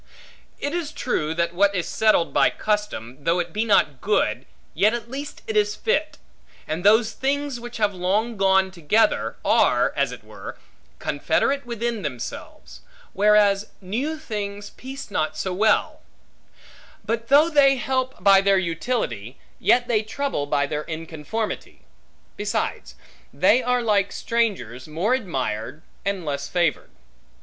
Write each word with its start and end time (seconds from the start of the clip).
It 0.57 0.73
is 0.73 0.91
true, 0.91 1.35
that 1.35 1.53
what 1.53 1.75
is 1.75 1.87
settled 1.87 2.33
by 2.33 2.49
custom, 2.49 3.23
though 3.23 3.37
it 3.37 3.53
be 3.53 3.63
not 3.65 4.01
good, 4.01 4.47
yet 4.73 4.95
at 4.95 5.11
least 5.11 5.43
it 5.45 5.55
is 5.55 5.75
fit; 5.75 6.17
and 6.67 6.83
those 6.83 7.11
things 7.11 7.59
which 7.59 7.77
have 7.77 7.93
long 7.93 8.35
gone 8.35 8.71
together, 8.71 9.35
are, 9.45 9.93
as 9.95 10.11
it 10.11 10.23
were, 10.23 10.57
confederate 10.97 11.67
within 11.67 12.01
themselves; 12.01 12.81
whereas 13.13 13.69
new 13.79 14.17
things 14.17 14.71
piece 14.71 15.11
not 15.11 15.37
so 15.37 15.53
well; 15.53 16.01
but 17.05 17.27
though 17.27 17.47
they 17.51 17.75
help 17.75 18.23
by 18.23 18.41
their 18.41 18.57
utility, 18.57 19.37
yet 19.59 19.87
they 19.87 20.01
trouble 20.01 20.47
by 20.47 20.65
their 20.65 20.83
inconformity. 20.87 21.83
Besides, 22.37 22.95
they 23.31 23.61
are 23.61 23.83
like 23.83 24.11
strangers; 24.11 24.87
more 24.87 25.13
admired, 25.13 25.83
and 26.03 26.25
less 26.25 26.47
favored. 26.47 26.89